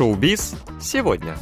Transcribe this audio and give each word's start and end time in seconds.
Шоу-биз 0.00 0.56
сегодня. 0.80 1.36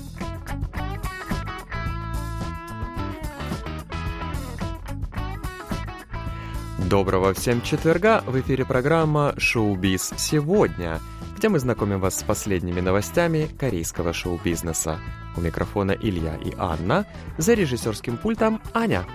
Доброго 6.91 7.35
всем 7.35 7.63
четверга! 7.63 8.25
В 8.27 8.41
эфире 8.41 8.65
программа 8.65 9.35
«Шоу-биз 9.39 10.15
сегодня», 10.17 10.99
где 11.37 11.49
мы 11.49 11.61
знакомим 11.61 12.01
вас 12.01 12.19
с 12.19 12.25
последними 12.25 12.81
новостями 12.81 13.49
корейского 13.57 14.13
шоу-бизнеса. 14.13 14.99
У 15.37 15.41
микрофона 15.41 15.93
Илья 15.93 16.35
и 16.45 16.53
Анна, 16.59 17.07
за 17.37 17.55
режиссерским 17.55 18.17
пультом 18.17 18.61
Аня. 18.75 19.07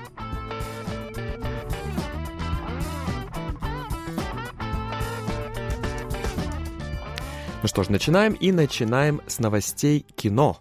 Ну 7.63 7.69
что 7.69 7.81
ж, 7.81 7.87
начинаем 7.87 8.33
и 8.33 8.51
начинаем 8.51 9.21
с 9.25 9.39
новостей 9.39 10.05
кино. 10.17 10.57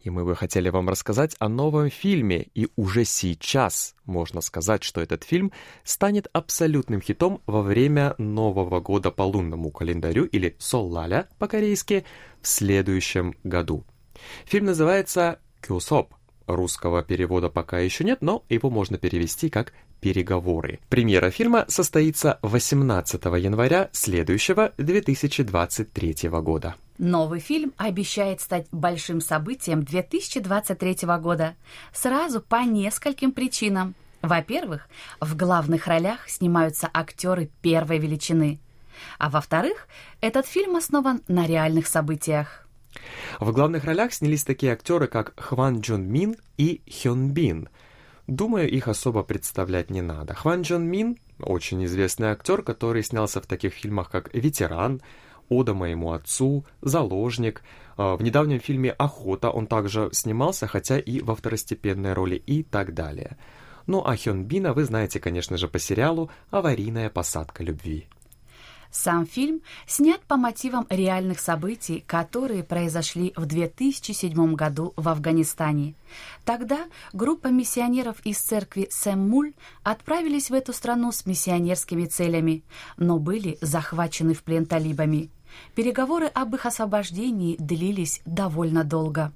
И 0.00 0.10
мы 0.10 0.24
бы 0.24 0.34
хотели 0.34 0.68
вам 0.68 0.88
рассказать 0.88 1.36
о 1.38 1.48
новом 1.48 1.90
фильме, 1.90 2.48
и 2.56 2.66
уже 2.74 3.04
сейчас 3.04 3.94
можно 4.04 4.40
сказать, 4.40 4.82
что 4.82 5.00
этот 5.00 5.22
фильм 5.22 5.52
станет 5.84 6.26
абсолютным 6.32 7.00
хитом 7.00 7.40
во 7.46 7.62
время 7.62 8.16
Нового 8.18 8.80
года 8.80 9.12
по 9.12 9.22
лунному 9.22 9.70
календарю, 9.70 10.24
или 10.24 10.56
Соллаля 10.58 11.28
по-корейски, 11.38 12.04
в 12.42 12.48
следующем 12.48 13.36
году. 13.44 13.84
Фильм 14.44 14.66
называется 14.66 15.38
«Кюсоп». 15.60 16.14
Русского 16.56 17.02
перевода 17.02 17.48
пока 17.48 17.78
еще 17.78 18.04
нет, 18.04 18.18
но 18.20 18.44
его 18.48 18.70
можно 18.70 18.98
перевести 18.98 19.48
как 19.50 19.72
переговоры. 20.00 20.80
Премьера 20.88 21.30
фильма 21.30 21.64
состоится 21.68 22.38
18 22.42 23.24
января 23.24 23.90
следующего 23.92 24.72
2023 24.78 26.28
года. 26.40 26.74
Новый 26.98 27.40
фильм 27.40 27.72
обещает 27.76 28.40
стать 28.40 28.66
большим 28.72 29.20
событием 29.20 29.82
2023 29.82 30.96
года. 31.18 31.54
Сразу 31.92 32.40
по 32.40 32.62
нескольким 32.62 33.32
причинам. 33.32 33.94
Во-первых, 34.22 34.88
в 35.18 35.34
главных 35.34 35.86
ролях 35.86 36.28
снимаются 36.28 36.90
актеры 36.92 37.50
первой 37.62 37.98
величины. 37.98 38.58
А 39.18 39.30
во-вторых, 39.30 39.88
этот 40.20 40.46
фильм 40.46 40.76
основан 40.76 41.22
на 41.26 41.46
реальных 41.46 41.86
событиях. 41.86 42.66
В 43.38 43.52
главных 43.52 43.84
ролях 43.84 44.12
снялись 44.12 44.44
такие 44.44 44.72
актеры, 44.72 45.06
как 45.06 45.32
Хван 45.40 45.80
Джон 45.80 46.06
Мин 46.06 46.36
и 46.56 46.82
Хён 46.88 47.30
Бин– 47.32 47.68
Думаю, 48.30 48.70
их 48.70 48.86
особо 48.86 49.24
представлять 49.24 49.90
не 49.90 50.02
надо. 50.02 50.34
Хван 50.34 50.62
Джон 50.62 50.84
Мин– 50.84 51.16
очень 51.40 51.84
известный 51.86 52.28
актер, 52.28 52.62
который 52.62 53.02
снялся 53.02 53.40
в 53.40 53.46
таких 53.46 53.74
фильмах, 53.74 54.08
как 54.08 54.32
«Ветеран», 54.32 55.02
«Ода 55.48 55.74
моему 55.74 56.12
отцу», 56.12 56.64
«Заложник». 56.80 57.64
А, 57.96 58.14
в 58.14 58.22
недавнем 58.22 58.60
фильме 58.60 58.92
«Охота» 58.92 59.50
он 59.50 59.66
также 59.66 60.10
снимался, 60.12 60.68
хотя 60.68 60.96
и 61.00 61.20
во 61.22 61.34
второстепенной 61.34 62.12
роли 62.12 62.36
и 62.36 62.62
так 62.62 62.94
далее. 62.94 63.36
Ну 63.88 64.00
а 64.06 64.16
Хён 64.16 64.44
Бина 64.44 64.74
вы 64.74 64.84
знаете, 64.84 65.18
конечно 65.18 65.56
же, 65.56 65.66
по 65.66 65.80
сериалу 65.80 66.30
«Аварийная 66.52 67.10
посадка 67.10 67.64
любви». 67.64 68.06
Сам 68.90 69.24
фильм 69.24 69.62
снят 69.86 70.20
по 70.22 70.36
мотивам 70.36 70.86
реальных 70.90 71.38
событий, 71.38 72.02
которые 72.06 72.64
произошли 72.64 73.32
в 73.36 73.46
2007 73.46 74.54
году 74.54 74.92
в 74.96 75.08
Афганистане. 75.08 75.94
Тогда 76.44 76.86
группа 77.12 77.48
миссионеров 77.48 78.16
из 78.24 78.38
церкви 78.38 78.88
Сэммуль 78.90 79.52
отправились 79.84 80.50
в 80.50 80.54
эту 80.54 80.72
страну 80.72 81.12
с 81.12 81.24
миссионерскими 81.24 82.06
целями, 82.06 82.64
но 82.96 83.20
были 83.20 83.58
захвачены 83.60 84.34
в 84.34 84.42
плен 84.42 84.66
талибами. 84.66 85.30
Переговоры 85.76 86.26
об 86.26 86.54
их 86.56 86.66
освобождении 86.66 87.56
длились 87.58 88.20
довольно 88.24 88.82
долго. 88.82 89.32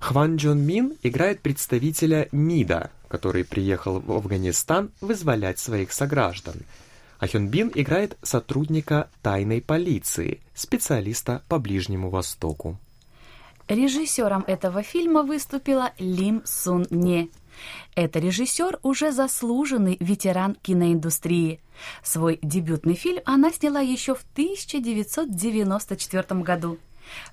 Хван 0.00 0.36
Джон 0.36 0.60
Мин 0.60 0.94
играет 1.02 1.40
представителя 1.40 2.28
МИДа, 2.30 2.90
который 3.08 3.44
приехал 3.44 4.00
в 4.00 4.12
Афганистан 4.12 4.90
вызволять 5.00 5.58
своих 5.58 5.92
сограждан– 5.92 6.56
а 7.18 7.26
Хён 7.26 7.48
Бин 7.48 7.72
играет 7.74 8.18
сотрудника 8.22 9.08
тайной 9.22 9.62
полиции, 9.62 10.42
специалиста 10.54 11.42
по 11.48 11.58
Ближнему 11.58 12.10
Востоку. 12.10 12.78
Режиссером 13.68 14.44
этого 14.46 14.82
фильма 14.82 15.22
выступила 15.22 15.92
Лим 15.98 16.42
Сун 16.44 16.86
Не. 16.90 17.30
Это 17.94 18.18
режиссер 18.18 18.80
уже 18.82 19.12
заслуженный 19.12 19.96
ветеран 19.98 20.58
киноиндустрии. 20.62 21.60
Свой 22.02 22.38
дебютный 22.42 22.94
фильм 22.94 23.22
она 23.24 23.50
сняла 23.50 23.80
еще 23.80 24.14
в 24.14 24.24
1994 24.34 26.42
году. 26.42 26.76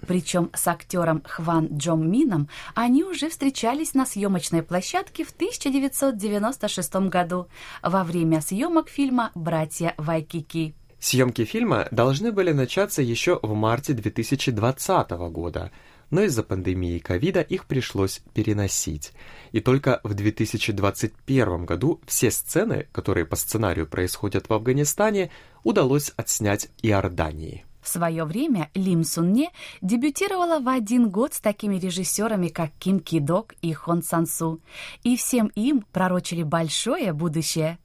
Причем 0.05 0.49
с 0.53 0.67
актером 0.67 1.23
Хван 1.25 1.69
Джом 1.77 2.09
Мином 2.09 2.49
они 2.75 3.03
уже 3.03 3.29
встречались 3.29 3.93
на 3.93 4.05
съемочной 4.05 4.63
площадке 4.63 5.23
в 5.23 5.31
1996 5.31 6.95
году 7.09 7.47
во 7.81 8.03
время 8.03 8.41
съемок 8.41 8.89
фильма 8.89 9.31
«Братья 9.35 9.93
Вайкики». 9.97 10.75
Съемки 11.03 11.43
фильма 11.43 11.89
должны 11.91 12.31
были 12.31 12.53
начаться 12.53 13.01
еще 13.01 13.37
в 13.41 13.53
марте 13.53 13.91
2020 13.91 15.11
года, 15.33 15.69
но 16.11 16.21
из-за 16.21 16.43
пандемии 16.43 16.97
ковида 16.99 17.41
их 17.41 17.65
пришлось 17.65 18.21
переносить. 18.33 19.11
И 19.51 19.59
только 19.59 19.99
в 20.03 20.13
2021 20.13 21.65
году 21.65 21.99
все 22.05 22.31
сцены, 22.31 22.87
которые 22.93 23.25
по 23.25 23.35
сценарию 23.35 23.85
происходят 23.85 24.47
в 24.47 24.53
Афганистане, 24.53 25.29
удалось 25.63 26.13
отснять 26.15 26.69
Иордании. 26.81 27.65
В 27.83 27.89
свое 27.89 28.23
время 28.23 28.69
Лим 28.73 29.03
Сунне 29.03 29.51
дебютировала 29.81 30.59
в 30.59 30.69
один 30.69 31.09
год 31.09 31.33
с 31.33 31.41
такими 31.41 31.75
режиссерами, 31.75 32.47
как 32.47 32.71
Ким 32.79 33.01
Ки 33.01 33.19
Док 33.19 33.53
и 33.61 33.73
Хон 33.73 34.01
Сан 34.01 34.25
Су, 34.25 34.61
и 35.03 35.17
всем 35.17 35.47
им 35.47 35.85
пророчили 35.91 36.43
большое 36.43 37.11
будущее. 37.11 37.77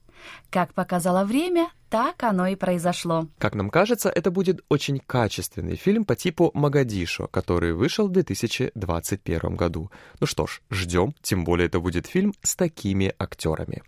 Как 0.49 0.73
показало 0.73 1.25
время, 1.25 1.69
так 1.89 2.23
оно 2.23 2.47
и 2.47 2.55
произошло. 2.55 3.27
Как 3.37 3.55
нам 3.55 3.69
кажется, 3.69 4.09
это 4.09 4.31
будет 4.31 4.63
очень 4.69 4.99
качественный 4.99 5.75
фильм 5.75 6.05
по 6.05 6.15
типу 6.15 6.51
«Магадишо», 6.53 7.27
который 7.27 7.73
вышел 7.73 8.07
в 8.07 8.11
2021 8.11 9.55
году. 9.55 9.91
Ну 10.19 10.27
что 10.27 10.47
ж, 10.47 10.61
ждем, 10.69 11.13
тем 11.21 11.43
более 11.43 11.67
это 11.67 11.79
будет 11.79 12.07
фильм 12.07 12.33
с 12.41 12.55
такими 12.55 13.13
актерами. 13.17 13.83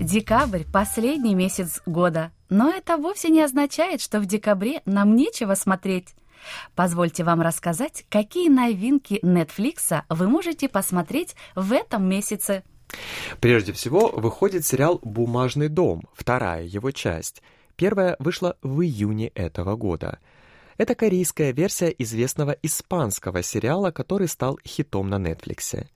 Декабрь– 0.00 0.62
последний 0.72 1.34
месяц 1.34 1.82
года, 1.84 2.30
но 2.48 2.70
это 2.70 2.96
вовсе 2.96 3.30
не 3.30 3.42
означает, 3.42 4.00
что 4.00 4.20
в 4.20 4.26
декабре 4.26 4.80
нам 4.84 5.16
нечего 5.16 5.54
смотреть. 5.54 6.14
Позвольте 6.76 7.24
вам 7.24 7.40
рассказать, 7.40 8.04
какие 8.08 8.48
новинки 8.48 9.18
Netflix 9.24 10.02
вы 10.08 10.28
можете 10.28 10.68
посмотреть 10.68 11.34
в 11.56 11.72
этом 11.72 12.08
месяце. 12.08 12.62
Прежде 13.40 13.72
всего, 13.72 14.08
выходит 14.08 14.64
сериал 14.64 15.00
«Бумажный 15.02 15.68
дом», 15.68 16.04
вторая 16.14 16.62
его 16.62 16.92
часть. 16.92 17.42
Первая 17.74 18.14
вышла 18.20 18.56
в 18.62 18.80
июне 18.82 19.28
этого 19.28 19.74
года. 19.74 20.20
Это 20.76 20.94
корейская 20.94 21.52
версия 21.52 21.92
известного 21.98 22.52
испанского 22.62 23.42
сериала, 23.42 23.90
который 23.90 24.28
стал 24.28 24.60
хитом 24.64 25.08
на 25.08 25.16
Netflix. 25.16 25.86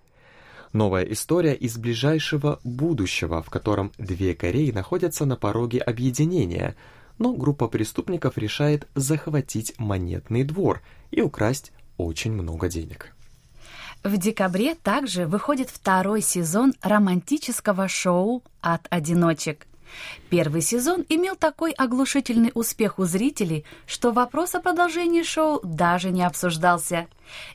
Новая 0.72 1.02
история 1.04 1.54
из 1.54 1.76
ближайшего 1.76 2.58
будущего, 2.64 3.42
в 3.42 3.50
котором 3.50 3.92
две 3.98 4.34
Кореи 4.34 4.70
находятся 4.70 5.26
на 5.26 5.36
пороге 5.36 5.78
объединения, 5.78 6.76
но 7.18 7.34
группа 7.34 7.68
преступников 7.68 8.38
решает 8.38 8.88
захватить 8.94 9.74
монетный 9.78 10.44
двор 10.44 10.80
и 11.10 11.20
украсть 11.20 11.72
очень 11.98 12.32
много 12.32 12.68
денег. 12.68 13.14
В 14.02 14.16
декабре 14.16 14.74
также 14.74 15.26
выходит 15.26 15.68
второй 15.70 16.22
сезон 16.22 16.74
романтического 16.82 17.86
шоу 17.86 18.42
«От 18.60 18.86
одиночек». 18.90 19.66
Первый 20.30 20.62
сезон 20.62 21.04
имел 21.08 21.36
такой 21.36 21.72
оглушительный 21.72 22.52
успех 22.54 22.98
у 22.98 23.04
зрителей, 23.04 23.64
что 23.86 24.12
вопрос 24.12 24.54
о 24.54 24.60
продолжении 24.60 25.22
шоу 25.22 25.60
даже 25.62 26.10
не 26.10 26.22
обсуждался. 26.22 27.06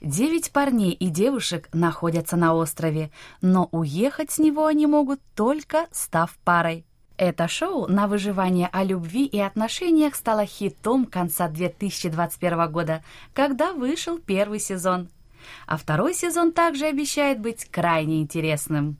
Девять 0.01 0.51
парней 0.51 0.91
и 0.91 1.07
девушек 1.07 1.69
находятся 1.73 2.35
на 2.37 2.53
острове, 2.53 3.11
но 3.41 3.69
уехать 3.71 4.31
с 4.31 4.39
него 4.39 4.65
они 4.65 4.85
могут 4.85 5.19
только 5.35 5.87
став 5.91 6.35
парой. 6.43 6.85
Это 7.17 7.47
шоу 7.47 7.87
на 7.87 8.07
выживание 8.07 8.69
о 8.71 8.83
любви 8.83 9.25
и 9.25 9.39
отношениях 9.39 10.13
стало 10.15 10.45
хитом 10.45 11.05
конца 11.05 11.47
2021 11.47 12.71
года, 12.71 13.03
когда 13.33 13.73
вышел 13.73 14.19
первый 14.19 14.59
сезон. 14.59 15.09
А 15.65 15.77
второй 15.77 16.13
сезон 16.13 16.51
также 16.51 16.85
обещает 16.85 17.39
быть 17.39 17.65
крайне 17.65 18.21
интересным. 18.21 18.99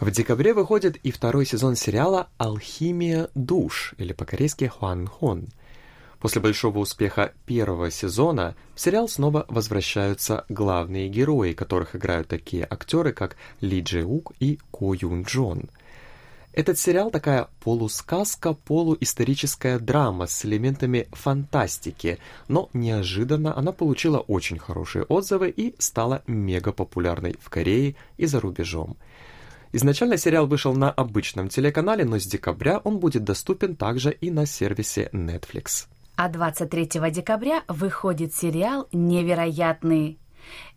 В 0.00 0.12
декабре 0.12 0.54
выходит 0.54 0.96
и 0.98 1.10
второй 1.10 1.44
сезон 1.44 1.74
сериала 1.74 2.28
«Алхимия 2.38 3.30
душ» 3.34 3.94
или 3.98 4.12
по-корейски 4.12 4.66
«Хуан 4.66 5.08
Хон». 5.08 5.48
После 6.20 6.40
большого 6.40 6.78
успеха 6.78 7.32
первого 7.46 7.90
сезона 7.90 8.54
в 8.76 8.80
сериал 8.80 9.08
снова 9.08 9.44
возвращаются 9.48 10.44
главные 10.48 11.08
герои, 11.08 11.52
которых 11.52 11.96
играют 11.96 12.28
такие 12.28 12.64
актеры, 12.70 13.12
как 13.12 13.36
Ли 13.60 13.80
Джи 13.80 14.04
Ук 14.04 14.34
и 14.38 14.60
Ко 14.70 14.94
Юн 14.94 15.22
Джон. 15.24 15.68
Этот 16.52 16.78
сериал 16.78 17.10
такая 17.10 17.48
полусказка, 17.60 18.52
полуисторическая 18.52 19.80
драма 19.80 20.28
с 20.28 20.44
элементами 20.44 21.08
фантастики, 21.10 22.18
но 22.46 22.70
неожиданно 22.72 23.56
она 23.56 23.72
получила 23.72 24.18
очень 24.18 24.58
хорошие 24.58 25.04
отзывы 25.04 25.50
и 25.50 25.74
стала 25.80 26.22
мега 26.28 26.70
популярной 26.70 27.36
в 27.40 27.50
Корее 27.50 27.96
и 28.16 28.26
за 28.26 28.38
рубежом. 28.38 28.96
Изначально 29.72 30.16
сериал 30.16 30.46
вышел 30.46 30.74
на 30.74 30.90
обычном 30.90 31.48
телеканале, 31.48 32.04
но 32.04 32.18
с 32.18 32.26
декабря 32.26 32.78
он 32.78 32.98
будет 32.98 33.24
доступен 33.24 33.76
также 33.76 34.12
и 34.12 34.30
на 34.30 34.46
сервисе 34.46 35.10
Netflix. 35.12 35.86
А 36.16 36.28
23 36.28 36.88
декабря 37.10 37.62
выходит 37.68 38.34
сериал 38.34 38.88
«Невероятные». 38.92 40.16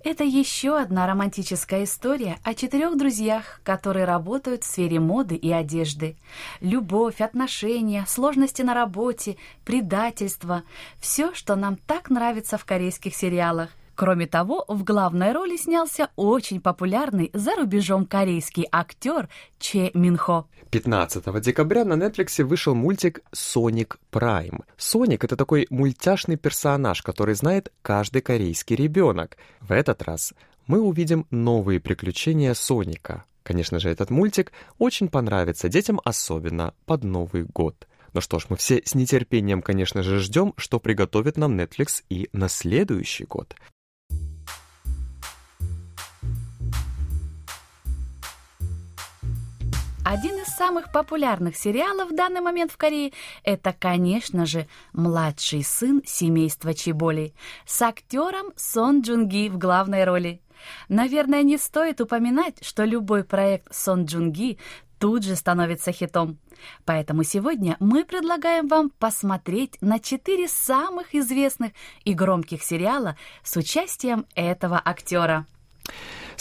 Это 0.03 0.23
еще 0.23 0.77
одна 0.77 1.07
романтическая 1.07 1.85
история 1.85 2.37
о 2.43 2.53
четырех 2.53 2.97
друзьях, 2.97 3.61
которые 3.63 4.05
работают 4.05 4.63
в 4.63 4.67
сфере 4.67 4.99
моды 4.99 5.35
и 5.35 5.51
одежды. 5.51 6.17
Любовь, 6.59 7.21
отношения, 7.21 8.05
сложности 8.07 8.61
на 8.61 8.73
работе, 8.73 9.37
предательство– 9.63 10.63
все, 10.99 11.33
что 11.33 11.55
нам 11.55 11.77
так 11.77 12.09
нравится 12.09 12.57
в 12.57 12.65
корейских 12.65 13.15
сериалах. 13.15 13.69
Кроме 14.01 14.25
того, 14.25 14.65
в 14.67 14.83
главной 14.83 15.31
роли 15.31 15.57
снялся 15.57 16.09
очень 16.15 16.59
популярный 16.59 17.29
за 17.33 17.55
рубежом 17.55 18.07
корейский 18.07 18.65
актер 18.71 19.29
Че 19.59 19.91
Минхо. 19.93 20.45
15 20.71 21.39
декабря 21.39 21.85
на 21.85 21.93
Netflix 21.93 22.43
вышел 22.43 22.73
мультик 22.73 23.19
«Соник 23.31 23.99
Прайм». 24.09 24.63
Соник— 24.75 25.23
это 25.25 25.35
такой 25.35 25.67
мультяшный 25.69 26.35
персонаж, 26.35 27.03
который 27.03 27.35
знает 27.35 27.71
каждый 27.83 28.23
корейский 28.23 28.75
ребенок. 28.75 29.37
В 29.59 29.71
этот 29.71 30.01
раз 30.01 30.33
мы 30.65 30.81
увидим 30.81 31.27
новые 31.29 31.79
приключения 31.79 32.55
Соника. 32.55 33.25
Конечно 33.43 33.77
же, 33.77 33.91
этот 33.91 34.09
мультик 34.09 34.51
очень 34.79 35.09
понравится 35.09 35.69
детям, 35.69 36.01
особенно 36.03 36.73
под 36.87 37.03
Новый 37.03 37.43
год. 37.43 37.87
Ну 38.13 38.19
что 38.19 38.39
ж, 38.39 38.47
мы 38.49 38.57
все 38.57 38.81
с 38.83 38.95
нетерпением, 38.95 39.61
конечно 39.61 40.01
же, 40.01 40.17
ждем, 40.17 40.53
что 40.57 40.79
приготовит 40.79 41.37
нам 41.37 41.57
Netflix 41.57 42.03
и 42.09 42.29
на 42.33 42.49
следующий 42.49 43.25
год. 43.25 43.55
Один 50.11 50.35
из 50.39 50.47
самых 50.47 50.91
популярных 50.91 51.55
сериалов 51.55 52.09
в 52.09 52.13
данный 52.13 52.41
момент 52.41 52.73
в 52.73 52.75
Корее– 52.75 53.13
это, 53.45 53.71
конечно 53.71 54.45
же, 54.45 54.67
«Младший 54.91 55.63
сын 55.63 56.01
семейства 56.05 56.73
Чиболи» 56.73 57.33
с 57.65 57.81
актером 57.81 58.51
Сон 58.57 59.03
Джунги 59.03 59.47
в 59.47 59.57
главной 59.57 60.03
роли. 60.03 60.41
Наверное, 60.89 61.43
не 61.43 61.57
стоит 61.57 62.01
упоминать, 62.01 62.57
что 62.61 62.83
любой 62.83 63.23
проект 63.23 63.73
Сон 63.73 64.03
Джунги 64.03 64.57
тут 64.99 65.23
же 65.23 65.37
становится 65.37 65.93
хитом. 65.93 66.39
Поэтому 66.83 67.23
сегодня 67.23 67.77
мы 67.79 68.03
предлагаем 68.03 68.67
вам 68.67 68.89
посмотреть 68.89 69.77
на 69.79 69.97
четыре 69.97 70.49
самых 70.49 71.15
известных 71.15 71.71
и 72.03 72.13
громких 72.13 72.63
сериала 72.63 73.15
с 73.43 73.55
участием 73.55 74.25
этого 74.35 74.81
актера. 74.83 75.45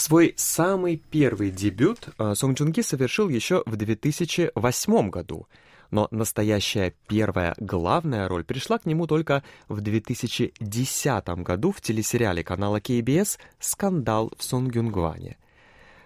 Свой 0.01 0.33
самый 0.39 0.97
первый 0.97 1.51
дебют 1.51 2.09
э, 2.19 2.35
Сон 2.35 2.55
Джун 2.55 2.73
Ги 2.73 2.81
совершил 2.81 3.29
еще 3.29 3.63
в 3.67 3.77
2008 3.77 5.11
году, 5.11 5.47
но 5.91 6.09
настоящая 6.11 6.95
первая 7.07 7.55
главная 7.59 8.27
роль 8.27 8.43
пришла 8.43 8.79
к 8.79 8.87
нему 8.87 9.07
только 9.07 9.45
в 9.69 9.83
2010 9.83 11.29
году 11.43 11.71
в 11.71 11.83
телесериале 11.83 12.43
канала 12.43 12.79
KBS 12.79 13.39
«Скандал 13.59 14.33
в 14.39 14.43
Сонгюнгване». 14.43 15.37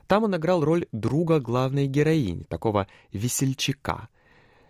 Там 0.09 0.25
он 0.25 0.35
играл 0.35 0.65
роль 0.65 0.87
друга 0.91 1.39
главной 1.39 1.87
героини, 1.87 2.43
такого 2.49 2.89
весельчака. 3.13 4.09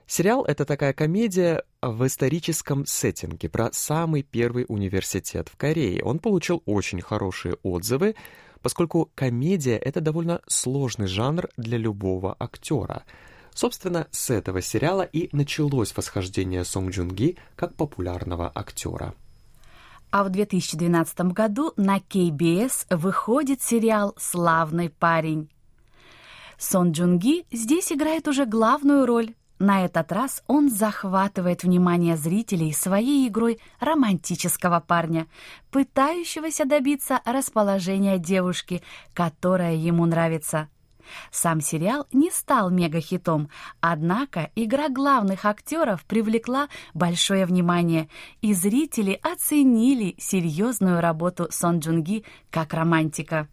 Сериал— 0.07 0.45
это 0.47 0.67
такая 0.67 0.93
комедия 0.93 1.65
в 1.81 2.07
историческом 2.07 2.85
сеттинге 2.85 3.49
про 3.49 3.73
самый 3.73 4.23
первый 4.23 4.67
университет 4.69 5.49
в 5.49 5.57
Корее. 5.57 6.05
Он 6.05 6.19
получил 6.19 6.63
очень 6.67 7.01
хорошие 7.01 7.55
отзывы, 7.63 8.17
поскольку 8.65 9.11
комедия— 9.15 9.77
это 9.89 10.01
довольно 10.01 10.41
сложный 10.47 11.07
жанр 11.07 11.51
для 11.59 11.77
любого 11.77 12.35
актера. 12.39 13.05
Собственно, 13.53 14.07
с 14.11 14.31
этого 14.31 14.63
сериала 14.63 15.03
и 15.03 15.29
началось 15.37 15.95
восхождение 15.95 16.65
Сонг 16.65 16.93
Джунги 16.93 17.37
как 17.57 17.75
популярного 17.75 18.51
актера. 18.55 19.15
А 20.11 20.25
в 20.25 20.31
2012 20.31 21.33
году 21.33 21.75
на 21.77 21.99
KBS 21.99 22.87
выходит 22.89 23.61
сериал 23.61 24.15
«Славный 24.17 24.89
парень». 24.89 25.51
Сон 26.57 26.93
Джунги 26.93 27.45
здесь 27.53 27.93
играет 27.93 28.29
уже 28.29 28.47
главную 28.47 29.05
роль, 29.05 29.35
на 29.65 29.85
этот 29.85 30.13
раз 30.13 30.43
он 30.47 30.71
захватывает 30.71 31.63
внимание 31.63 32.17
зрителей 32.17 32.73
своей 32.73 33.27
игрой 33.29 33.59
романтического 33.81 34.81
парня, 34.81 35.27
пытающегося 35.71 36.67
добиться 36.67 37.21
расположения 37.25 38.19
девушки, 38.19 38.83
которая 39.15 39.75
ему 39.75 40.05
нравится. 40.05 40.69
Сам 41.31 41.61
сериал 41.61 42.07
не 42.13 42.31
стал 42.31 42.71
мегахитом, 42.71 43.49
однако 43.81 44.51
игра 44.55 44.89
главных 44.89 45.45
актеров 45.45 46.05
привлекла 46.05 46.69
большое 46.95 47.47
внимание, 47.47 48.09
и 48.41 48.55
зрители 48.55 49.19
оценили 49.23 50.15
серьезную 50.19 51.01
работу 51.01 51.49
Сон 51.51 51.79
Джунги 51.79 52.25
как 52.51 52.73
романтика. 52.73 53.49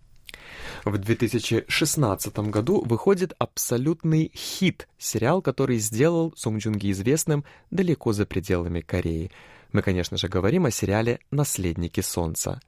В 0.85 0.97
2016 0.97 2.37
году 2.49 2.83
выходит 2.83 3.33
абсолютный 3.37 4.31
хит, 4.35 4.87
сериал, 4.97 5.41
который 5.41 5.77
сделал 5.77 6.33
Сон 6.35 6.57
Джунги 6.57 6.91
известным 6.91 7.43
далеко 7.69 8.13
за 8.13 8.25
пределами 8.25 8.81
Кореи. 8.81 9.31
Мы, 9.73 9.81
конечно 9.81 10.17
же, 10.17 10.27
говорим 10.27 10.65
о 10.65 10.71
сериале 10.71 11.19
«Наследники 11.29 12.01
солнца». 12.01 12.59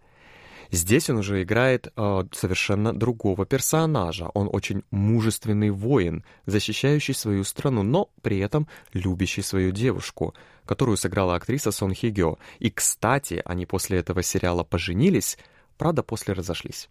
Здесь 0.72 1.10
он 1.10 1.18
уже 1.18 1.44
играет 1.44 1.92
э, 1.96 2.24
совершенно 2.32 2.94
другого 2.94 3.46
персонажа. 3.46 4.30
Он 4.34 4.50
очень 4.52 4.84
мужественный 4.90 5.70
воин, 5.70 6.24
защищающий 6.48 7.14
свою 7.14 7.44
страну, 7.44 7.84
но 7.84 8.10
при 8.24 8.40
этом 8.40 8.68
любящий 8.92 9.44
свою 9.44 9.72
девушку, 9.72 10.34
которую 10.66 10.98
сыграла 10.98 11.36
актриса 11.36 11.72
Сон 11.72 11.94
Хи 11.94 12.08
Гё. 12.08 12.40
И, 12.58 12.72
кстати, 12.72 13.42
они 13.46 13.68
после 13.68 14.00
этого 14.00 14.24
сериала 14.24 14.64
поженились, 14.64 15.38
правда, 15.78 16.02
после 16.02 16.34
разошлись. 16.34 16.90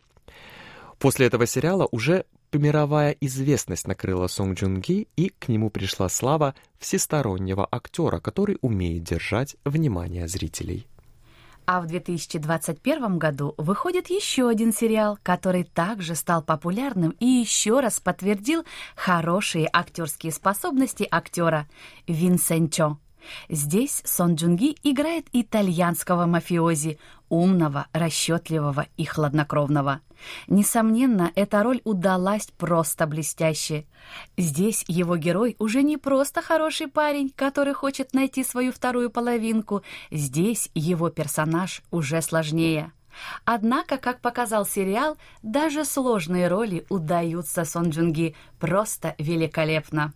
После 1.02 1.26
этого 1.26 1.46
сериала 1.46 1.88
уже 1.90 2.26
мировая 2.52 3.10
известность 3.20 3.88
накрыла 3.88 4.28
Сонг 4.28 4.56
Джун 4.56 4.80
Ги, 4.80 5.08
и 5.16 5.30
к 5.30 5.48
нему 5.48 5.68
пришла 5.68 6.08
слава 6.08 6.54
всестороннего 6.78 7.66
актера, 7.68 8.20
который 8.20 8.56
умеет 8.60 9.02
держать 9.02 9.56
внимание 9.64 10.28
зрителей. 10.28 10.86
А 11.66 11.80
в 11.80 11.88
2021 11.88 13.18
году 13.18 13.54
выходит 13.58 14.10
еще 14.10 14.48
один 14.48 14.72
сериал, 14.72 15.18
который 15.24 15.64
также 15.64 16.14
стал 16.14 16.40
популярным 16.40 17.16
и 17.18 17.26
еще 17.26 17.80
раз 17.80 17.98
подтвердил 17.98 18.64
хорошие 18.94 19.68
актерские 19.72 20.30
способности 20.30 21.08
актера 21.10 21.66
Винсенчо. 22.06 22.98
Здесь 23.48 24.02
Сон 24.04 24.34
Джунги 24.34 24.76
играет 24.82 25.26
итальянского 25.32 26.26
мафиози, 26.26 26.98
умного, 27.28 27.86
расчетливого 27.92 28.86
и 28.96 29.04
хладнокровного. 29.04 30.00
Несомненно, 30.48 31.32
эта 31.34 31.62
роль 31.62 31.80
удалась 31.84 32.48
просто 32.58 33.06
блестяще. 33.06 33.86
Здесь 34.36 34.84
его 34.86 35.16
герой 35.16 35.56
уже 35.58 35.82
не 35.82 35.96
просто 35.96 36.42
хороший 36.42 36.88
парень, 36.88 37.32
который 37.34 37.72
хочет 37.72 38.12
найти 38.12 38.44
свою 38.44 38.72
вторую 38.72 39.10
половинку. 39.10 39.82
Здесь 40.10 40.70
его 40.74 41.10
персонаж 41.10 41.82
уже 41.90 42.20
сложнее. 42.22 42.92
Однако, 43.44 43.98
как 43.98 44.20
показал 44.20 44.66
сериал, 44.66 45.16
даже 45.42 45.84
сложные 45.84 46.48
роли 46.48 46.86
удаются 46.88 47.64
Сон 47.64 47.90
Джунги 47.90 48.34
просто 48.58 49.14
великолепно. 49.18 50.12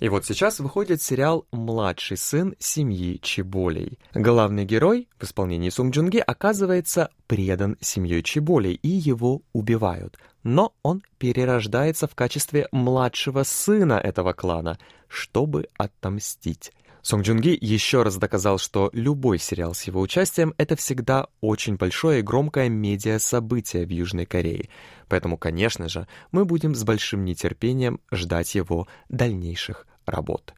И 0.00 0.08
вот 0.08 0.24
сейчас 0.24 0.60
выходит 0.60 1.02
сериал 1.02 1.46
«Младший 1.52 2.16
сын 2.16 2.54
семьи 2.58 3.18
Чеболей». 3.22 3.98
Главный 4.14 4.64
герой 4.64 5.08
в 5.18 5.24
исполнении 5.24 5.68
Сунг 5.68 5.94
Джунги 5.94 6.16
оказывается 6.16 7.10
предан 7.26 7.76
семьей 7.80 8.22
Чеболей, 8.22 8.80
и 8.82 8.88
его 8.88 9.42
убивают. 9.52 10.18
Но 10.42 10.72
он 10.82 11.02
перерождается 11.18 12.08
в 12.08 12.14
качестве 12.14 12.66
младшего 12.72 13.42
сына 13.42 14.00
этого 14.02 14.32
клана, 14.32 14.78
чтобы 15.06 15.68
отомстить. 15.76 16.72
Сонг 17.02 17.26
Джунги 17.26 17.56
еще 17.60 18.02
раз 18.02 18.16
доказал, 18.16 18.58
что 18.58 18.88
любой 18.94 19.38
сериал 19.38 19.74
с 19.74 19.82
его 19.82 20.00
участием— 20.00 20.54
это 20.58 20.76
всегда 20.76 21.26
очень 21.42 21.76
большое 21.76 22.20
и 22.20 22.22
громкое 22.22 22.70
медиа-событие 22.70 23.84
в 23.84 23.90
Южной 23.90 24.24
Корее. 24.24 24.70
Поэтому, 25.08 25.36
конечно 25.36 25.90
же, 25.90 26.06
мы 26.32 26.46
будем 26.46 26.74
с 26.74 26.84
большим 26.84 27.24
нетерпением 27.24 28.00
ждать 28.12 28.54
его 28.54 28.86
дальнейших 29.08 29.86
работ. 30.10 30.54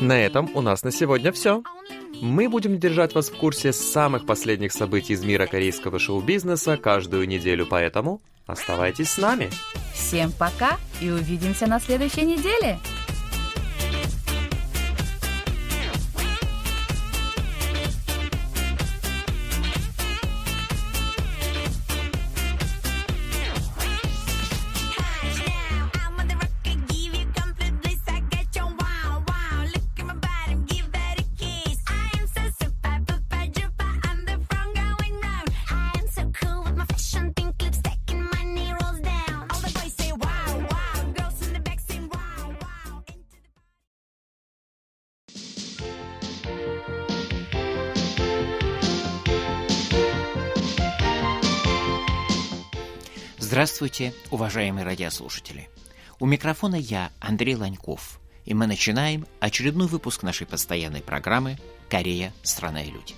На 0.00 0.20
этом 0.20 0.50
у 0.54 0.60
нас 0.60 0.82
на 0.82 0.92
сегодня 0.92 1.32
все. 1.32 1.62
Мы 2.20 2.48
будем 2.48 2.78
держать 2.78 3.14
вас 3.14 3.30
в 3.30 3.36
курсе 3.36 3.72
самых 3.72 4.26
последних 4.26 4.72
событий 4.72 5.14
из 5.14 5.24
мира 5.24 5.46
корейского 5.46 5.98
шоу-бизнеса 5.98 6.76
каждую 6.76 7.26
неделю, 7.26 7.66
поэтому 7.66 8.20
оставайтесь 8.46 9.10
с 9.10 9.18
нами. 9.18 9.50
Всем 9.94 10.30
пока 10.32 10.78
и 11.00 11.10
увидимся 11.10 11.66
на 11.66 11.80
следующей 11.80 12.22
неделе. 12.22 12.78
Здравствуйте, 53.54 54.12
уважаемые 54.32 54.84
радиослушатели. 54.84 55.68
У 56.18 56.26
микрофона 56.26 56.74
я, 56.74 57.12
Андрей 57.20 57.54
Ланьков, 57.54 58.18
и 58.44 58.52
мы 58.52 58.66
начинаем 58.66 59.28
очередной 59.38 59.86
выпуск 59.86 60.24
нашей 60.24 60.44
постоянной 60.44 61.02
программы 61.02 61.56
«Корея. 61.88 62.32
Страна 62.42 62.82
и 62.82 62.90
люди». 62.90 63.14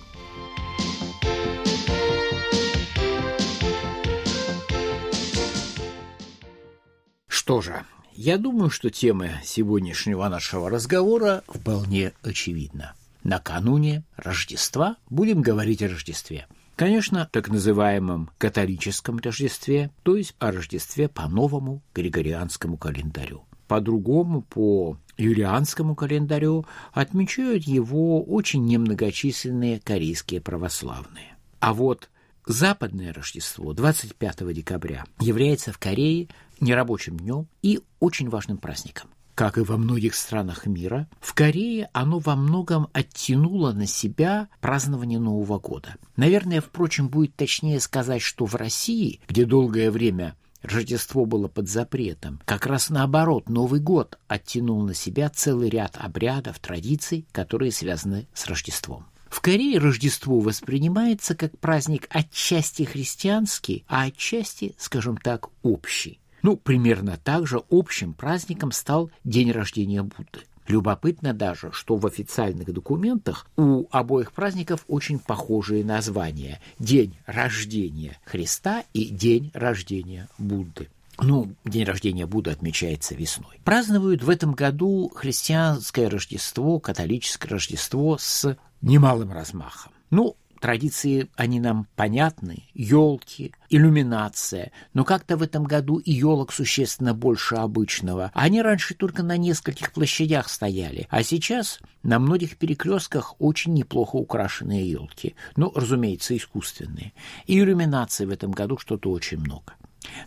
Что 7.27 7.61
же, 7.61 7.83
я 8.13 8.37
думаю, 8.37 8.69
что 8.69 8.91
тема 8.91 9.41
сегодняшнего 9.43 10.29
нашего 10.29 10.69
разговора 10.69 11.41
вполне 11.47 12.13
очевидна. 12.21 12.93
Накануне 13.23 14.03
Рождества 14.15 14.97
будем 15.09 15.41
говорить 15.41 15.81
о 15.81 15.87
Рождестве– 15.87 16.45
Конечно, 16.77 17.27
так 17.31 17.49
называемом 17.49 18.29
католическом 18.37 19.17
Рождестве, 19.17 19.89
то 20.03 20.15
есть 20.15 20.35
о 20.37 20.51
Рождестве 20.51 21.09
по 21.09 21.27
новому 21.27 21.81
Григорианскому 21.95 22.77
календарю. 22.77 23.45
По-другому, 23.67 24.43
по 24.43 24.99
юлианскому 25.17 25.95
календарю 25.95 26.67
отмечают 26.93 27.63
его 27.63 28.23
очень 28.23 28.63
немногочисленные 28.65 29.79
корейские 29.79 30.39
православные. 30.39 31.35
А 31.61 31.73
вот 31.73 32.11
западное 32.45 33.11
Рождество 33.11 33.73
25 33.73 34.53
декабря 34.53 35.03
является 35.19 35.73
в 35.73 35.79
Корее 35.79 36.27
нерабочим 36.59 37.17
днем 37.17 37.47
и 37.63 37.79
очень 37.99 38.29
важным 38.29 38.59
праздником. 38.59 39.09
Как 39.37 39.59
и 39.59 39.61
во 39.61 39.77
многих 39.77 40.15
странах 40.15 40.65
мира, 40.65 41.07
в 41.21 41.35
Корее 41.35 41.91
оно 41.93 42.17
во 42.17 42.35
многом 42.35 42.87
оттянуло 42.91 43.71
на 43.71 43.85
себя 43.85 44.49
празднование 44.61 45.19
Нового 45.19 45.59
года. 45.59 45.97
Наверное, 46.15 46.59
впрочем, 46.59 47.07
будет 47.07 47.35
точнее 47.35 47.79
сказать, 47.79 48.23
что 48.23 48.47
в 48.47 48.55
России, 48.55 49.19
где 49.27 49.45
долгое 49.45 49.91
время 49.91 50.35
Рождество 50.63 51.27
было 51.27 51.47
под 51.47 51.69
запретом. 51.69 52.41
Как 52.45 52.65
раз 52.65 52.89
наоборот, 52.89 53.47
Новый 53.47 53.79
год 53.79 54.17
оттянул 54.27 54.81
на 54.81 54.95
себя 54.95 55.29
целый 55.29 55.69
ряд 55.69 55.97
обрядов, 55.99 56.57
традиций, 56.57 57.27
которые 57.31 57.71
связаны 57.71 58.27
с 58.33 58.47
Рождеством. 58.47 59.05
В 59.29 59.41
Корее 59.41 59.77
Рождество 59.77 60.39
воспринимается 60.39 61.35
как 61.35 61.59
праздник 61.59 62.07
отчасти 62.09 62.85
христианский, 62.85 63.85
а 63.87 64.05
отчасти, 64.05 64.73
скажем 64.79 65.15
так, 65.15 65.49
общий. 65.61 66.19
Ну, 66.47 66.55
примерно 66.55 67.17
так 67.21 67.45
же 67.45 67.61
общим 67.69 68.13
праздником 68.13 68.71
стал 68.71 69.11
день 69.25 69.51
рождения 69.51 70.01
Будды. 70.01 70.45
Любопытно 70.65 71.33
даже, 71.33 71.73
что 71.73 71.97
в 71.97 72.07
официальных 72.07 72.71
документах 72.71 73.47
у 73.57 73.85
обоих 73.91 74.31
праздников 74.31 74.85
очень 74.87 75.19
похожие 75.19 75.83
названия. 75.83 76.61
День 76.79 77.17
рождения 77.25 78.17
Христа 78.23 78.85
и 78.93 79.09
День 79.09 79.51
рождения 79.53 80.29
Будды. 80.37 80.87
Ну, 81.19 81.53
день 81.65 81.83
рождения 81.83 82.25
Будды 82.25 82.51
отмечается 82.51 83.13
весной. 83.13 83.59
Празднуют 83.65 84.23
в 84.23 84.29
этом 84.29 84.53
году 84.53 85.11
христианское 85.13 86.07
Рождество, 86.07 86.79
католическое 86.79 87.51
Рождество 87.51 88.17
с 88.17 88.57
немалым 88.81 89.33
размахом. 89.33 89.91
Ну, 90.11 90.37
Традиции, 90.67 91.29
они 91.37 91.61
нам 91.61 91.87
понятны, 91.95 92.65
елки, 92.73 93.53
иллюминация, 93.69 94.73
но 94.93 95.05
как-то 95.05 95.37
в 95.37 95.41
этом 95.41 95.63
году 95.63 95.95
и 95.95 96.11
елок 96.11 96.51
существенно 96.51 97.13
больше 97.13 97.55
обычного. 97.55 98.31
Они 98.33 98.61
раньше 98.61 98.93
только 98.93 99.23
на 99.23 99.37
нескольких 99.37 99.93
площадях 99.93 100.49
стояли, 100.49 101.07
а 101.09 101.23
сейчас 101.23 101.79
на 102.03 102.19
многих 102.19 102.57
перекрестках 102.57 103.35
очень 103.39 103.75
неплохо 103.75 104.17
украшенные 104.17 104.91
елки. 104.91 105.35
Ну, 105.55 105.71
разумеется, 105.73 106.35
искусственные. 106.35 107.13
И 107.45 107.57
иллюминации 107.57 108.25
в 108.25 108.31
этом 108.31 108.51
году 108.51 108.77
что-то 108.77 109.09
очень 109.11 109.37
много. 109.37 109.73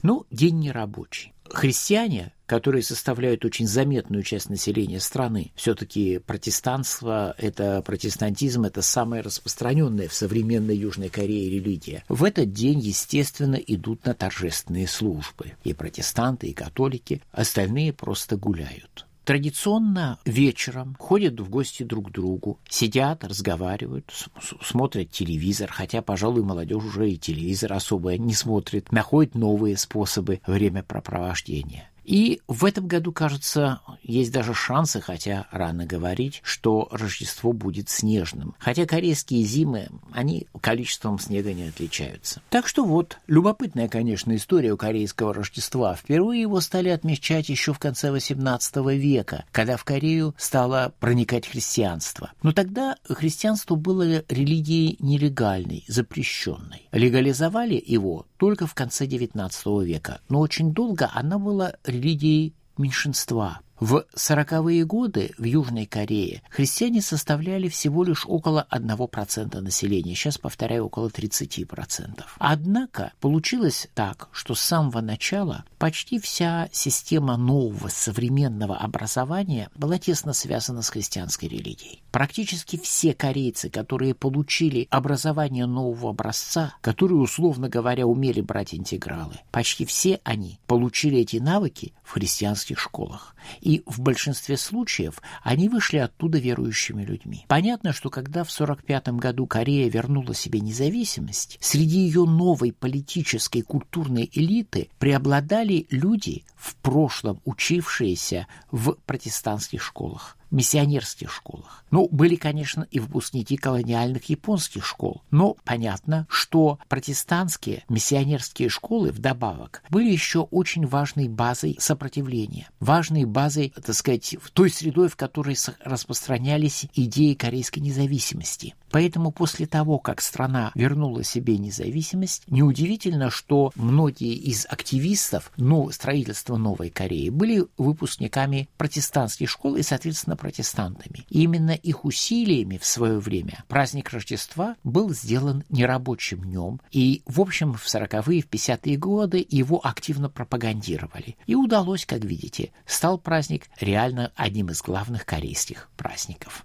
Ну, 0.02 0.24
день 0.30 0.58
нерабочий. 0.58 1.34
Христиане 1.52 2.32
которые 2.50 2.82
составляют 2.82 3.44
очень 3.44 3.68
заметную 3.68 4.24
часть 4.24 4.50
населения 4.50 4.98
страны. 4.98 5.52
Все-таки 5.54 6.18
протестанство, 6.18 7.32
это 7.38 7.80
протестантизм, 7.82 8.64
это 8.64 8.82
самая 8.82 9.22
распространенная 9.22 10.08
в 10.08 10.14
современной 10.14 10.76
Южной 10.76 11.10
Корее 11.10 11.48
религия. 11.48 12.02
В 12.08 12.24
этот 12.24 12.52
день, 12.52 12.80
естественно, 12.80 13.54
идут 13.54 14.04
на 14.04 14.14
торжественные 14.14 14.88
службы. 14.88 15.52
И 15.62 15.74
протестанты, 15.74 16.48
и 16.48 16.52
католики, 16.52 17.22
остальные 17.30 17.92
просто 17.92 18.36
гуляют. 18.36 19.06
Традиционно 19.30 20.18
вечером 20.24 20.96
ходят 20.98 21.38
в 21.38 21.48
гости 21.48 21.84
друг 21.84 22.08
к 22.08 22.10
другу, 22.10 22.58
сидят, 22.68 23.22
разговаривают, 23.22 24.12
смотрят 24.60 25.12
телевизор, 25.12 25.70
хотя, 25.70 26.02
пожалуй, 26.02 26.42
молодежь 26.42 26.82
уже 26.82 27.10
и 27.10 27.16
телевизор 27.16 27.74
особо 27.74 28.18
не 28.18 28.34
смотрит, 28.34 28.90
находит 28.90 29.36
новые 29.36 29.76
способы 29.76 30.40
времяпрепровождения. 30.48 31.89
И 32.10 32.40
в 32.48 32.64
этом 32.64 32.88
году, 32.88 33.12
кажется, 33.12 33.82
есть 34.02 34.32
даже 34.32 34.52
шансы, 34.52 35.00
хотя 35.00 35.46
рано 35.52 35.86
говорить, 35.86 36.40
что 36.42 36.88
Рождество 36.90 37.52
будет 37.52 37.88
снежным. 37.88 38.56
Хотя 38.58 38.84
корейские 38.84 39.44
зимы, 39.44 39.90
они 40.10 40.48
количеством 40.60 41.20
снега 41.20 41.52
не 41.52 41.68
отличаются. 41.68 42.42
Так 42.50 42.66
что 42.66 42.84
вот, 42.84 43.18
любопытная, 43.28 43.86
конечно, 43.86 44.34
история 44.34 44.72
у 44.72 44.76
корейского 44.76 45.32
Рождества. 45.32 45.94
Впервые 45.94 46.40
его 46.40 46.60
стали 46.60 46.88
отмечать 46.88 47.48
еще 47.48 47.72
в 47.72 47.78
конце 47.78 48.08
XVIII 48.08 48.96
века, 48.96 49.44
когда 49.52 49.76
в 49.76 49.84
Корею 49.84 50.34
стало 50.36 50.92
проникать 50.98 51.46
христианство. 51.46 52.32
Но 52.42 52.50
тогда 52.50 52.96
христианство 53.08 53.76
было 53.76 54.24
религией 54.28 54.96
нелегальной, 54.98 55.84
запрещенной. 55.86 56.88
Легализовали 56.90 57.80
его 57.86 58.26
только 58.40 58.66
в 58.66 58.74
конце 58.74 59.04
XIX 59.04 59.84
века, 59.84 60.22
но 60.30 60.40
очень 60.40 60.72
долго 60.72 61.10
она 61.12 61.38
была 61.38 61.74
религией 61.84 62.54
меньшинства. 62.78 63.60
В 63.80 64.04
сороковые 64.14 64.84
годы 64.84 65.32
в 65.38 65.44
Южной 65.44 65.86
Корее 65.86 66.42
христиане 66.50 67.00
составляли 67.00 67.68
всего 67.68 68.04
лишь 68.04 68.26
около 68.26 68.66
1% 68.70 69.58
населения, 69.58 70.14
сейчас, 70.14 70.36
повторяю, 70.36 70.84
около 70.84 71.08
30%. 71.08 72.22
Однако 72.38 73.14
получилось 73.20 73.88
так, 73.94 74.28
что 74.32 74.54
с 74.54 74.60
самого 74.60 75.00
начала 75.00 75.64
почти 75.78 76.20
вся 76.20 76.68
система 76.72 77.38
нового 77.38 77.88
современного 77.88 78.76
образования 78.76 79.70
была 79.74 79.98
тесно 79.98 80.34
связана 80.34 80.82
с 80.82 80.90
христианской 80.90 81.48
религией. 81.48 82.02
Практически 82.10 82.76
все 82.76 83.14
корейцы, 83.14 83.70
которые 83.70 84.14
получили 84.14 84.88
образование 84.90 85.64
нового 85.64 86.10
образца, 86.10 86.74
которые, 86.82 87.18
условно 87.18 87.70
говоря, 87.70 88.06
умели 88.06 88.42
брать 88.42 88.74
интегралы, 88.74 89.36
почти 89.50 89.86
все 89.86 90.20
они 90.22 90.58
получили 90.66 91.20
эти 91.20 91.38
навыки 91.38 91.94
в 92.04 92.12
христианских 92.12 92.78
школах 92.78 93.34
и 93.60 93.69
в 93.86 94.00
большинстве 94.00 94.56
случаев 94.56 95.20
они 95.42 95.68
вышли 95.68 95.98
оттуда 95.98 96.38
верующими 96.38 97.04
людьми. 97.04 97.44
Понятно, 97.48 97.92
что 97.92 98.10
когда 98.10 98.44
в 98.44 98.50
1945 98.52 99.08
году 99.20 99.46
Корея 99.46 99.88
вернула 99.88 100.34
себе 100.34 100.60
независимость, 100.60 101.58
среди 101.60 102.00
ее 102.00 102.24
новой 102.24 102.72
политической 102.72 103.62
культурной 103.62 104.28
элиты 104.32 104.88
преобладали 104.98 105.86
люди, 105.90 106.44
в 106.56 106.74
прошлом 106.76 107.40
учившиеся 107.44 108.46
в 108.70 108.92
протестантских 109.06 109.82
школах. 109.82 110.36
Миссионерских 110.50 111.32
школах. 111.32 111.84
Ну, 111.90 112.08
были, 112.10 112.36
конечно, 112.36 112.86
и 112.90 113.00
выпускники 113.00 113.56
колониальных 113.56 114.24
японских 114.24 114.86
школ, 114.86 115.22
но 115.30 115.56
понятно, 115.64 116.26
что 116.28 116.78
протестантские 116.88 117.84
миссионерские 117.88 118.68
школы 118.68 119.10
вдобавок 119.10 119.82
были 119.90 120.10
еще 120.10 120.40
очень 120.40 120.86
важной 120.86 121.28
базой 121.28 121.76
сопротивления, 121.80 122.68
важной 122.78 123.24
базой, 123.24 123.72
так 123.84 123.94
сказать, 123.94 124.36
в 124.40 124.50
той 124.50 124.70
средой, 124.70 125.08
в 125.08 125.16
которой 125.16 125.56
распространялись 125.84 126.86
идеи 126.94 127.34
корейской 127.34 127.80
независимости. 127.80 128.74
Поэтому 128.90 129.30
после 129.30 129.66
того, 129.66 129.98
как 129.98 130.20
страна 130.20 130.72
вернула 130.74 131.22
себе 131.22 131.58
независимость, 131.58 132.42
неудивительно, 132.48 133.30
что 133.30 133.72
многие 133.76 134.34
из 134.34 134.66
активистов 134.68 135.52
ну, 135.56 135.90
строительства 135.90 136.56
Новой 136.56 136.90
Кореи 136.90 137.28
были 137.28 137.66
выпускниками 137.78 138.68
протестантских 138.76 139.48
школ 139.48 139.76
и, 139.76 139.82
соответственно, 139.82 140.36
протестантами. 140.40 141.24
Именно 141.28 141.72
их 141.72 142.04
усилиями 142.04 142.78
в 142.78 142.84
свое 142.84 143.20
время 143.20 143.62
праздник 143.68 144.10
Рождества 144.10 144.74
был 144.82 145.10
сделан 145.10 145.64
нерабочим 145.68 146.40
днем, 146.42 146.80
и, 146.90 147.22
в 147.26 147.40
общем, 147.40 147.74
в 147.74 147.86
40-е, 147.86 148.42
в 148.42 148.48
50-е 148.48 148.96
годы 148.96 149.46
его 149.48 149.80
активно 149.86 150.28
пропагандировали. 150.28 151.36
И 151.46 151.54
удалось, 151.54 152.06
как 152.06 152.24
видите, 152.24 152.72
стал 152.86 153.18
праздник 153.18 153.68
реально 153.78 154.32
одним 154.34 154.70
из 154.70 154.82
главных 154.82 155.26
корейских 155.26 155.88
праздников. 155.96 156.64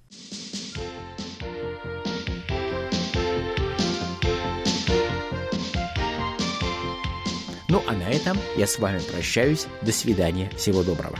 Ну 7.67 7.83
а 7.87 7.93
на 7.93 8.09
этом 8.09 8.37
я 8.55 8.67
с 8.67 8.79
вами 8.79 8.99
прощаюсь. 8.99 9.67
До 9.81 9.91
свидания. 9.91 10.49
Всего 10.55 10.81
доброго. 10.81 11.17